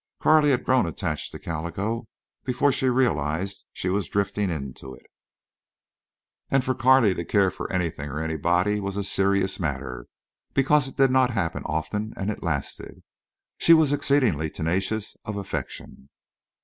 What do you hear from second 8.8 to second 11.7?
a serious matter, because it did not happen